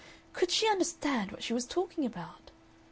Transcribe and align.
Could 0.33 0.49
she 0.49 0.67
understand 0.67 1.31
what 1.31 1.43
she 1.43 1.53
was 1.53 1.67
talking 1.67 2.07
about? 2.07 2.49